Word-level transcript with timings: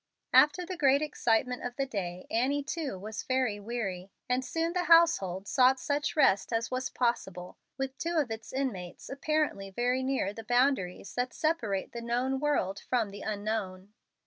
After 0.33 0.65
the 0.65 0.77
great 0.77 1.03
excitement 1.03 1.61
of 1.63 1.75
the 1.75 1.85
day, 1.85 2.25
Annie, 2.31 2.63
too, 2.63 2.97
was 2.97 3.21
very 3.21 3.59
weary, 3.59 4.09
and 4.27 4.43
soon 4.43 4.73
the 4.73 4.85
household 4.85 5.47
sought 5.47 5.79
such 5.79 6.15
rest 6.15 6.51
as 6.51 6.71
was 6.71 6.89
possible 6.89 7.59
with 7.77 7.95
two 7.99 8.17
of 8.17 8.31
its 8.31 8.51
inmates 8.51 9.09
apparently 9.09 9.69
very 9.69 10.01
near 10.01 10.33
the 10.33 10.43
boundaries 10.43 11.13
that 11.13 11.33
separate 11.35 11.91
the 11.91 12.01
known 12.01 12.39
world 12.39 12.79
from 12.79 13.11
the 13.11 13.21
unknown. 13.21 13.93